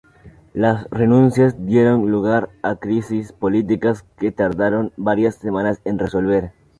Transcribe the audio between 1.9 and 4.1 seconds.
lugar a crisis políticas